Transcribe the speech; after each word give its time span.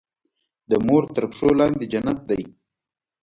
د 0.69 0.71
مور 0.85 1.03
تر 1.15 1.23
پښو 1.31 1.49
لاندې 1.59 1.85
جنت 1.91 2.19
دی. 2.29 2.41